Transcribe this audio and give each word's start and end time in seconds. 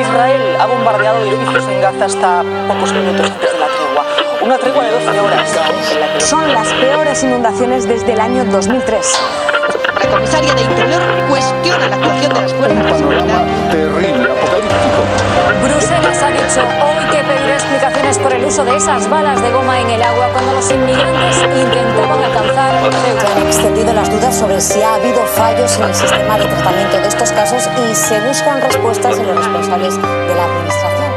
Israel 0.00 0.56
ha 0.60 0.66
bombardeado 0.66 1.24
edificios 1.24 1.64
en 1.68 1.80
Gaza 1.80 2.04
hasta 2.06 2.42
pocos 2.68 2.92
minutos 2.92 3.30
antes 3.30 3.52
de 3.52 3.58
la 3.58 3.66
tregua. 3.66 4.04
Una 4.42 4.58
tregua 4.58 4.84
de 4.84 4.90
12 4.90 5.20
horas. 5.20 5.58
Son 6.18 6.52
las 6.52 6.68
peores 6.74 7.22
inundaciones 7.22 7.88
desde 7.88 8.12
el 8.12 8.20
año 8.20 8.44
2003. 8.44 9.20
La 10.02 10.10
comisaria 10.10 10.54
de 10.54 10.62
Interior 10.62 11.02
cuestiona 11.28 11.88
la 11.88 11.96
actuación 11.96 12.34
de 12.34 12.40
las 12.42 12.54
fuerzas 12.54 12.84
de 12.84 12.98
seguridad. 12.98 13.44
terrible, 13.70 14.24
apocalíptico. 14.24 15.00
Bruselas 15.62 16.22
ha 16.22 16.30
dicho 16.30 16.60
hoy 16.60 17.04
que 17.10 17.22
pedirá 17.24 17.56
por 18.18 18.32
el 18.32 18.44
uso 18.44 18.64
de 18.64 18.76
esas 18.76 19.08
balas 19.08 19.40
de 19.40 19.50
goma 19.50 19.80
en 19.80 19.90
el 19.90 20.02
agua 20.02 20.28
cuando 20.32 20.52
los 20.52 20.70
inmigrantes 20.70 21.36
intentaban 21.56 22.22
alcanzar 22.22 22.92
Se 23.20 23.26
han 23.26 23.46
extendido 23.46 23.92
las 23.92 24.10
dudas 24.10 24.36
sobre 24.36 24.60
si 24.60 24.82
ha 24.82 24.94
habido 24.94 25.20
fallos 25.26 25.76
en 25.76 25.84
el 25.84 25.94
sistema 25.94 26.38
de 26.38 26.44
tratamiento 26.46 26.96
de 26.98 27.08
estos 27.08 27.32
casos 27.32 27.68
y 27.90 27.94
se 27.94 28.20
buscan 28.26 28.60
respuestas 28.60 29.18
en 29.18 29.26
los 29.26 29.36
responsables 29.36 29.96
de 29.96 30.34
la 30.34 30.44
administración. 30.44 31.14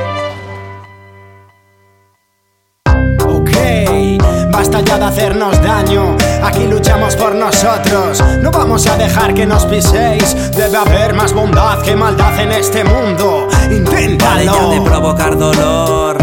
Ok, 3.27 4.52
basta 4.52 4.82
ya 4.82 4.98
de 4.98 5.05
hacernos 5.05 5.62
daño. 5.62 6.16
Aquí 6.44 6.66
luchamos 6.66 7.16
por 7.16 7.36
nosotros. 7.36 8.24
No 8.41 8.52
vamos 8.52 8.88
a 8.88 8.98
dejar 8.98 9.34
que 9.34 9.46
nos 9.46 9.66
piséis. 9.66 10.52
Debe 10.55 10.77
haber 10.77 11.14
más 11.14 11.34
bondad 11.34 11.82
que 11.82 11.96
maldad 11.96 12.40
en 12.40 12.52
este 12.54 12.84
mundo. 12.84 13.48
Basta 13.48 13.70
ya 13.70 13.76
Inténtalo. 13.76 14.70
de 14.70 14.82
provocar 14.82 15.38
dolor, 15.38 16.16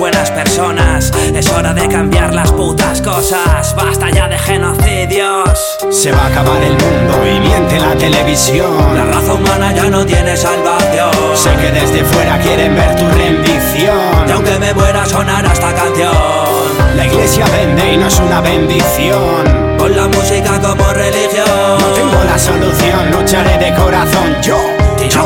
buenas 0.00 0.30
personas. 0.30 1.12
Es 1.34 1.46
hora 1.50 1.74
de 1.74 1.86
cambiar 1.86 2.34
las 2.34 2.50
putas 2.52 3.02
cosas. 3.02 3.76
Basta 3.76 4.08
ya 4.10 4.28
de 4.28 4.38
genocidios. 4.38 5.76
Se 5.90 6.10
va 6.10 6.22
a 6.22 6.26
acabar 6.28 6.62
el 6.62 6.72
mundo 6.72 7.26
y 7.26 7.38
miente 7.38 7.78
la 7.78 7.94
televisión. 7.94 8.94
La 8.94 9.04
raza 9.04 9.34
humana 9.34 9.74
ya 9.74 9.90
no 9.90 10.06
tiene 10.06 10.34
salvación. 10.38 11.10
Sé 11.34 11.50
que 11.56 11.70
desde 11.70 12.02
fuera 12.02 12.38
quieren 12.38 12.74
ver 12.74 12.96
tu 12.96 13.04
rendición. 13.10 14.26
Y 14.26 14.30
aunque 14.32 14.58
me 14.58 14.72
muera 14.72 15.04
sonará 15.04 15.52
esta 15.52 15.74
canción. 15.74 16.14
La 16.96 17.04
iglesia 17.04 17.44
vende 17.48 17.92
y 17.92 17.96
no 17.98 18.06
es 18.06 18.18
una 18.20 18.40
bendición. 18.40 19.76
Con 19.76 19.94
la 19.94 20.08
música 20.08 20.58
como 20.62 20.92
religión. 20.94 21.78
No 21.78 21.86
tengo 21.88 22.24
la 22.24 22.38
solución, 22.38 23.10
lucharé 23.12 23.58
de 23.58 23.74
corazón 23.74 24.36
yo. 24.40 24.69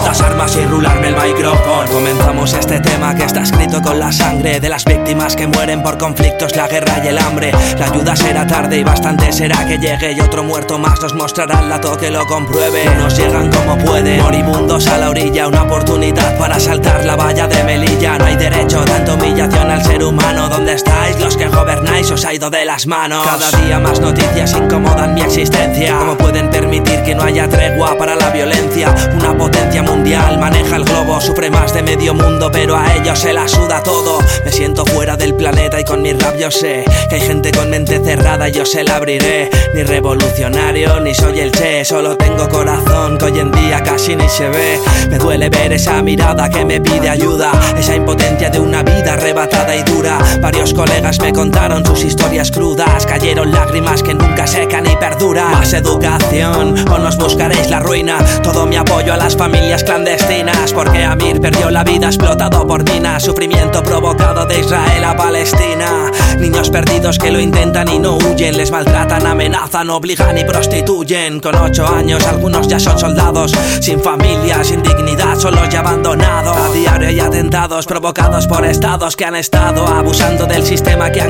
Las 0.03 0.21
armas 0.21 0.57
y 0.57 0.65
rularme 0.65 1.09
el 1.09 1.17
micrófono. 1.17 1.91
Comenzamos 1.91 2.53
este 2.53 2.81
tema 2.81 3.15
que 3.15 3.25
está 3.25 3.43
escrito 3.43 3.81
con 3.81 3.99
la 3.99 4.13
sangre 4.13 4.61
de 4.61 4.69
las 4.69 4.85
víctimas 4.85 5.37
que 5.37 5.47
mueren 5.47 5.83
por 5.83 5.99
conflictos, 5.99 6.57
la 6.57 6.69
guerra 6.69 7.01
y 7.03 7.09
el 7.09 7.19
hambre. 7.19 7.53
La 7.79 7.87
ayuda 7.87 8.17
será 8.17 8.47
tarde 8.47 8.79
y 8.79 8.85
bastante 8.85 9.33
será 9.33 9.67
que 9.67 9.79
llegue 9.79 10.13
y 10.13 10.21
otro 10.21 10.45
muerto 10.45 10.79
más 10.79 11.01
nos 11.01 11.15
mostrará 11.15 11.61
el 11.61 11.69
dato 11.69 11.97
que 11.97 12.11
lo 12.11 12.27
compruebe. 12.27 12.85
Nos 12.97 13.17
llegan 13.17 13.51
como 13.51 13.79
pueden, 13.79 14.21
moribundos 14.21 14.87
a 14.89 14.99
la 14.99 15.11
orilla, 15.11 15.49
una 15.49 15.63
oportunidad 15.63 16.37
para 16.39 16.59
saltar 16.61 17.05
la 17.05 17.17
valla 17.17 17.47
de 17.47 17.63
Melilla. 17.65 18.19
No 18.19 18.27
hay 18.27 18.37
derecho, 18.37 18.85
tanta 18.85 19.15
humillación 19.15 19.71
al 19.71 19.83
ser 19.85 20.03
humano. 20.03 20.49
¿Dónde 20.49 20.75
estáis? 20.75 21.19
Los 21.21 21.37
que 21.37 21.49
gobernáis 21.49 22.11
ha 22.27 22.33
ido 22.33 22.49
de 22.49 22.65
las 22.65 22.87
manos. 22.87 23.25
Cada 23.25 23.51
día 23.63 23.79
más 23.79 24.01
noticias 24.01 24.53
incomodan 24.53 25.15
mi 25.15 25.21
existencia. 25.21 25.99
¿Cómo 25.99 26.17
pueden 26.17 26.49
permitir 26.49 27.03
que 27.03 27.15
no 27.15 27.23
haya 27.23 27.49
tregua 27.49 27.99
para 27.99 28.15
la 28.15 28.31
violencia? 28.31 28.95
Una 29.15 29.37
potencia 29.37 29.83
mundial 29.83 30.39
maneja 30.39 30.77
el 30.77 30.85
globo, 30.85 31.21
sufre 31.21 31.51
más 31.51 31.75
de 31.75 31.83
medio 31.83 32.15
mundo, 32.15 32.51
pero 32.51 32.77
a 32.77 32.95
ellos 32.95 33.19
se 33.19 33.33
la 33.33 33.47
suda 33.47 33.83
todo. 33.83 34.19
Me 34.45 34.51
siento 34.51 34.87
fuera 34.87 35.17
del 35.17 35.35
planeta 35.35 35.79
y 35.81 35.85
con 35.85 36.01
mis 36.03 36.19
rabios 36.19 36.55
sé 36.55 36.85
que 37.11 37.17
hay 37.17 37.21
gente 37.21 37.51
con 37.53 37.69
mente 37.69 38.01
cerrada 38.03 38.49
y 38.49 38.53
yo 38.53 38.65
se 38.65 38.85
la 38.85 38.97
abriré. 38.97 39.51
Ni 39.75 39.83
revolucionario, 39.83 41.01
ni 41.01 41.15
soy 41.15 41.41
el 41.41 41.53
che, 41.53 41.85
solo 41.85 42.17
tengo 42.17 42.49
corazón 42.49 43.19
que 43.19 43.25
hoy 43.27 43.39
en 43.39 43.53
día 43.53 43.83
casi 43.83 44.17
ni 44.17 44.29
se 44.29 44.49
ve. 44.49 44.81
Me 45.11 45.19
duele 45.19 45.51
ver 45.51 45.73
esa 45.73 46.03
mirada 46.03 46.49
que 46.49 46.65
me 46.65 46.81
pide 46.81 47.11
ayuda, 47.11 47.53
esa 47.77 47.95
impotencia 47.95 48.49
de 48.49 48.61
una 48.61 48.83
vida 48.83 49.13
arrebatada 49.13 49.77
y 49.77 49.83
dura. 49.83 50.19
Varios 50.41 50.73
colegas 50.73 51.21
me 51.21 51.33
contaron 51.33 51.85
sus 51.85 51.99
historias 51.99 52.14
crudas, 52.51 53.07
cayeron 53.07 53.51
lágrimas 53.53 54.03
que 54.03 54.15
nunca 54.15 54.47
secan 54.47 54.87
y 54.87 54.97
perduran. 54.97 55.53
Más 55.53 55.73
educación 55.73 56.75
o 56.91 56.99
nos 56.99 57.17
buscaréis 57.17 57.71
la 57.71 57.81
ruina. 57.81 58.19
Todo 58.43 58.67
mi 58.67 58.77
apoyo 58.77 59.13
a 59.13 59.17
las 59.17 59.37
familias 59.37 59.85
clandestinas, 59.85 60.73
porque 60.73 61.05
Amir 61.05 61.41
perdió 61.41 61.71
la 61.71 61.85
vida 61.85 62.07
explotado 62.07 62.67
por 62.67 62.89
minas. 62.91 63.23
Sufrimiento 63.23 63.83
provocado 63.83 64.45
de 64.47 64.61
Israel 64.61 65.05
a 65.05 65.17
Palestina. 65.17 66.11
Niños 66.39 66.71
perdidos 66.71 67.19
que 67.19 67.31
lo 67.31 67.41
intentan 67.41 67.89
y 67.89 67.99
no 67.99 68.17
huyen, 68.17 68.57
les 68.57 68.71
maltratan, 68.71 69.27
amenazan, 69.27 69.91
obligan 69.91 70.37
y 70.39 70.45
prostituyen. 70.45 71.41
Con 71.41 71.55
ocho 71.57 71.87
años 71.87 72.27
algunos 72.27 72.69
ya 72.69 72.79
son 72.79 72.99
soldados, 72.99 73.53
sin 73.81 74.01
familia, 74.01 74.63
sin 74.65 74.83
dignidad, 74.83 75.39
solos 75.39 75.69
y 75.73 75.77
abandonados. 75.77 76.57
A 76.57 76.73
diario 76.73 77.09
hay 77.09 77.21
atentados 77.21 77.87
provocados 77.87 78.47
por 78.47 78.65
estados 78.65 79.17
que 79.17 79.25
han 79.25 79.37
estado 79.37 79.87
abusando 79.87 80.47
del 80.47 80.65
sistema 80.65 81.11
que 81.11 81.21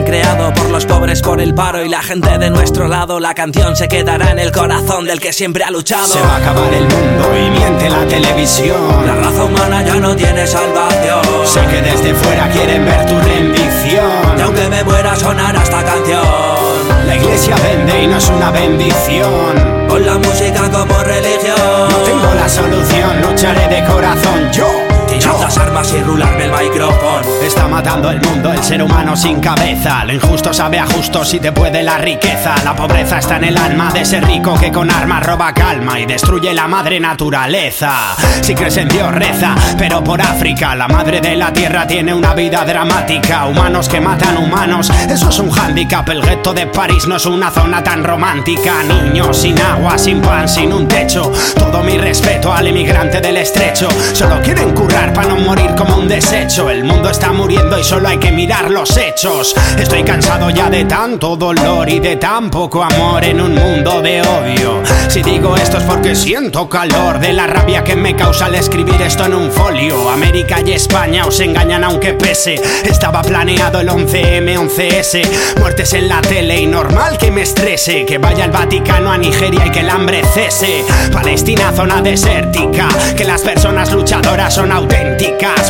por 1.25 1.41
el 1.41 1.55
paro 1.55 1.83
y 1.85 1.89
la 1.89 2.03
gente 2.03 2.39
de 2.39 2.51
nuestro 2.51 2.87
lado. 2.87 3.19
La 3.19 3.35
canción 3.35 3.75
se 3.75 3.89
quedará 3.89 4.31
en 4.31 4.39
el 4.39 4.53
corazón 4.53 5.07
del 5.07 5.21
que 5.21 5.33
siempre 5.33 5.65
ha 5.65 5.71
luchado. 5.71 6.07
Se 6.07 6.21
va 6.21 6.35
a 6.35 6.37
acabar 6.37 6.73
el 6.73 6.83
mundo 6.83 7.25
y 7.37 7.51
miente 7.51 7.89
la 7.89 8.07
televisión. 8.07 9.07
La 9.07 9.15
raza 9.17 9.45
humana 9.45 9.83
ya 9.83 9.95
no 9.97 10.15
tiene 10.15 10.47
salvación. 10.47 11.23
Sé 11.45 11.61
que 11.67 11.83
desde 11.83 12.15
fuera 12.15 12.49
quieren 12.51 12.85
ver 12.85 13.07
tu 13.07 13.19
rendición. 13.19 14.39
Y 14.39 14.41
aunque 14.43 14.69
me 14.69 14.85
muera 14.85 15.17
sonará 15.17 15.62
esta 15.62 15.83
canción. 15.83 16.23
La 17.07 17.17
iglesia 17.17 17.56
vende 17.56 18.03
y 18.03 18.06
no 18.06 18.19
es 18.19 18.29
una 18.29 18.51
bendición. 18.51 19.87
Con 19.89 20.05
la 20.05 20.19
música 20.19 20.71
como 20.71 21.03
religión. 21.03 21.89
No 21.91 21.97
tengo 22.05 22.35
la 22.35 22.49
solución, 22.49 23.23
lucharé 23.23 23.69
de 23.69 23.85
corazón 23.85 24.53
yo. 24.53 24.94
Las 25.25 25.59
armas 25.59 25.93
y 25.93 26.03
rularme 26.03 26.45
el 26.45 26.53
micrófono. 26.53 27.21
Está 27.43 27.67
matando 27.67 28.11
el 28.11 28.21
mundo, 28.21 28.53
el 28.53 28.62
ser 28.62 28.83
humano 28.83 29.17
sin 29.17 29.41
cabeza. 29.41 30.05
Lo 30.05 30.12
injusto 30.12 30.53
sabe 30.53 30.79
a 30.79 30.87
justo 30.87 31.25
si 31.25 31.41
te 31.41 31.51
puede 31.51 31.83
la 31.83 31.99
riqueza. 31.99 32.55
La 32.62 32.77
pobreza 32.77 33.19
está 33.19 33.37
en 33.37 33.45
el 33.45 33.57
alma 33.57 33.91
de 33.93 34.03
ese 34.03 34.21
rico 34.21 34.55
que 34.59 34.71
con 34.71 34.91
armas 34.91 35.25
roba 35.25 35.53
calma 35.55 35.99
y 35.99 36.07
destruye 36.07 36.53
la 36.53 36.69
madre 36.69 37.01
naturaleza. 37.01 38.15
Si 38.43 38.55
crees 38.55 38.77
en 38.77 38.89
Dios, 38.89 39.12
reza, 39.12 39.55
pero 39.79 40.05
por 40.05 40.21
África, 40.21 40.75
la 40.75 40.89
madre 40.89 41.21
de 41.21 41.37
la 41.37 41.53
tierra 41.53 41.87
tiene 41.87 42.12
una 42.12 42.35
vida 42.35 42.65
dramática. 42.65 43.47
Humanos 43.47 43.89
que 43.89 44.01
matan 44.01 44.37
humanos, 44.37 44.91
eso 45.09 45.31
es 45.31 45.39
un 45.39 45.51
hándicap. 45.51 46.09
El 46.11 46.23
gueto 46.23 46.53
de 46.53 46.67
París 46.67 47.06
no 47.06 47.17
es 47.17 47.27
una 47.27 47.51
zona 47.51 47.83
tan 47.83 48.05
romántica. 48.05 48.83
Niños 48.83 49.39
sin 49.39 49.59
agua, 49.61 49.97
sin 49.99 50.21
pan, 50.21 50.49
sin 50.49 50.73
un 50.73 50.87
techo. 50.87 51.33
Todo 51.59 51.83
mi 51.83 51.97
respeto 51.97 52.53
al 52.53 52.69
inmigrante 52.69 53.21
del 53.21 53.39
estrecho. 53.39 53.89
Solo 54.12 54.41
quieren 54.43 54.73
currar 54.73 55.14
para 55.15 55.29
no 55.29 55.37
morir 55.37 55.75
como 55.77 55.97
un 55.97 56.09
desecho. 56.09 56.69
El 56.69 56.85
mundo 56.85 57.09
está 57.09 57.33
muriendo 57.33 57.79
y 57.79 57.85
solo 57.85 58.09
hay 58.09 58.19
que 58.19 58.33
mirar 58.33 58.71
los 58.71 58.97
hechos. 58.97 59.55
Estoy 59.79 60.03
cansado 60.03 60.51
ya 60.51 60.69
de 60.69 60.85
tanto 60.85 61.37
dolor 61.37 61.89
y 61.89 62.01
de 62.01 62.17
tan 62.17 62.51
poco 62.51 62.83
amor 62.83 63.25
en 63.25 63.41
un 63.41 63.55
mundo 63.55 64.03
de 64.03 64.21
odio. 64.21 64.83
Si 65.09 65.23
digo 65.23 65.57
esto 65.57 65.79
es 65.79 65.85
porque 65.85 66.17
siento 66.17 66.69
calor 66.69 67.21
de 67.21 67.33
la 67.33 67.47
rabia 67.47 67.85
que 67.85 67.95
me 67.95 68.17
causa 68.17 68.47
al 68.47 68.55
escribir 68.57 69.01
esto 69.01 69.25
en 69.25 69.35
un 69.35 69.51
folio. 69.51 70.11
América 70.11 70.61
y 70.65 70.73
España 70.73 71.27
os 71.27 71.39
engañan 71.41 71.85
aunque 71.85 72.15
pese. 72.15 72.61
Estaba 72.85 73.23
planeado 73.23 73.81
el 73.81 73.89
11M, 73.89 74.57
11S. 74.57 75.61
Muertes 75.61 75.93
en 75.93 76.09
la 76.09 76.21
tele 76.21 76.61
y 76.61 76.67
normal 76.67 77.17
que 77.19 77.31
me 77.31 77.43
estrese. 77.43 78.05
Que 78.05 78.19
vaya 78.19 78.45
al 78.45 78.51
Vaticano 78.51 79.13
a 79.13 79.19
Nigeria 79.19 79.67
y 79.67 79.71
que 79.71 79.81
el 79.81 79.91
hambre 79.91 80.23
cese. 80.35 80.85
Palestina, 81.13 81.73
zona 81.73 82.03
desértica. 82.03 82.89
Que 83.17 83.25
las 83.25 83.43
personas 83.43 83.93
luchadoras 83.93 84.55
son 84.55 84.73
auténticas. 84.73 85.04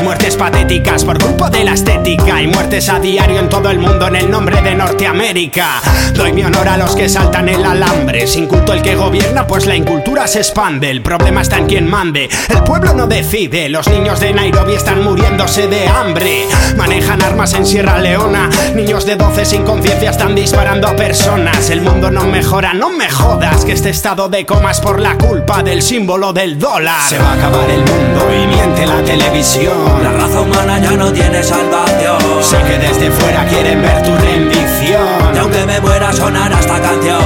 Muertes 0.03 0.37
patéticas 0.37 1.05
por 1.05 1.19
culpa 1.19 1.49
de 1.49 1.65
la 1.65 1.73
estética. 1.73 2.43
Y 2.43 2.47
muertes 2.47 2.89
a 2.89 2.99
diario 2.99 3.39
en 3.39 3.49
todo 3.49 3.71
el 3.71 3.79
mundo 3.79 4.07
en 4.09 4.17
el 4.17 4.31
nombre 4.31 4.61
de 4.61 4.75
Norteamérica. 4.75 5.81
Doy 6.15 6.33
mi 6.33 6.45
honor 6.45 6.69
a 6.69 6.77
los 6.77 6.95
que 6.95 7.09
saltan 7.09 7.49
el 7.49 7.65
alambre. 7.65 8.27
Sin 8.27 8.47
culto 8.47 8.73
el 8.73 8.83
que 8.83 8.97
gobierna, 8.97 9.47
pues 9.47 9.67
la 9.67 9.77
incultura 9.77 10.27
se 10.27 10.41
expande. 10.41 10.91
El 10.91 11.01
problema 11.01 11.43
está 11.43 11.59
en 11.59 11.67
quien 11.67 11.89
mande. 11.89 12.29
El 12.49 12.63
pueblo 12.65 12.93
no 12.93 13.07
decide. 13.07 13.69
Los 13.69 13.89
niños 13.89 14.21
de 14.21 14.35
Nairobi 14.35 14.75
están 14.75 15.03
muriéndose 15.03 15.69
de 15.69 15.89
hambre. 15.89 16.47
Manejan 16.77 17.23
armas 17.23 17.55
en 17.55 17.65
Sierra 17.65 17.99
Leona. 17.99 18.51
Niños 18.75 19.07
de 19.07 19.17
12 19.17 19.45
sin 19.45 19.65
conciencia 19.65 20.11
están 20.11 20.35
disparando 20.35 20.87
a 20.87 20.97
personas. 20.97 21.71
El 21.71 21.81
mundo 21.81 22.11
no 22.11 22.25
mejora, 22.25 22.75
no 22.75 22.91
me 22.91 23.09
jodas. 23.11 23.65
Que 23.65 23.73
este 23.73 23.91
estado 23.91 24.29
de 24.29 24.45
coma 24.45 24.73
es 24.73 24.81
por 24.81 25.01
la 25.01 25.17
culpa 25.17 25.63
del 25.63 25.83
símbolo 25.83 26.33
del 26.33 26.59
dólar. 26.59 27.09
Se 27.09 27.19
va 27.19 27.31
a 27.31 27.35
acabar 27.35 27.71
el 27.71 27.81
mundo 27.81 28.29
y 28.35 28.47
miente 28.47 28.87
la 28.87 29.03
televisión. 29.25 30.03
La 30.03 30.13
raza 30.13 30.41
humana 30.41 30.79
ya 30.79 30.93
no 30.93 31.13
tiene 31.13 31.43
salvación. 31.43 32.19
Sé 32.43 32.59
que 32.59 32.79
desde 32.79 33.11
fuera 33.11 33.45
quieren 33.47 33.81
ver 33.81 34.03
tu 34.03 34.15
rendición. 34.17 35.35
Y 35.35 35.39
aunque 35.39 35.65
me 35.67 35.81
muera 35.81 36.13
sonará 36.13 36.61
esta 36.61 36.81
canción. 36.81 37.19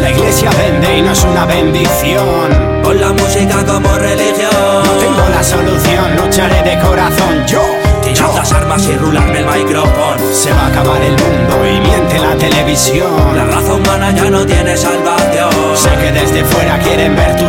La 0.00 0.10
iglesia 0.10 0.50
vende 0.50 0.98
y 0.98 1.02
no 1.02 1.12
es 1.12 1.24
una 1.24 1.46
bendición. 1.46 2.82
Con 2.82 3.00
la 3.00 3.12
música 3.12 3.64
como 3.64 3.96
religión. 3.98 4.50
No 4.84 4.92
tengo 4.98 5.28
la 5.30 5.42
solución, 5.42 6.16
lucharé 6.16 6.62
de 6.62 6.78
corazón 6.80 7.46
yo. 7.46 7.62
Tirar 8.02 8.34
las 8.34 8.52
armas 8.52 8.84
y 8.88 8.94
rularme 8.96 9.38
el 9.38 9.46
micrófono. 9.46 10.16
Se 10.32 10.50
va 10.50 10.62
a 10.62 10.66
acabar 10.68 11.00
el 11.02 11.12
mundo 11.12 11.54
y 11.66 11.80
miente 11.80 12.18
la 12.18 12.34
televisión. 12.36 13.36
La 13.36 13.44
raza 13.44 13.74
humana 13.74 14.10
ya 14.10 14.28
no 14.28 14.44
tiene 14.44 14.76
salvación. 14.76 15.50
Sé 15.76 15.90
que 16.00 16.12
desde 16.12 16.44
fuera 16.44 16.78
quieren 16.78 17.14
ver 17.14 17.36
tu 17.36 17.41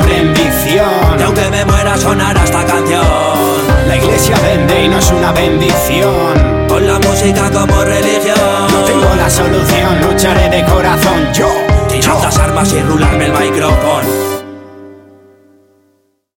y 4.83 4.87
no 4.89 4.99
es 4.99 5.11
una 5.11 5.31
bendición. 5.31 6.67
Con 6.67 6.85
la 6.85 6.99
música 6.99 7.49
como 7.51 7.83
religión. 7.83 8.67
No 8.71 8.83
tengo 8.83 9.15
la 9.15 9.29
solución, 9.29 10.01
lucharé 10.01 10.49
de 10.49 10.65
corazón. 10.65 11.33
Yo, 11.33 11.47
Tirar 11.89 12.21
las 12.21 12.37
armas 12.37 12.73
y 12.73 12.81
rularme 12.81 13.25
el 13.25 13.33
micrófono. 13.33 14.32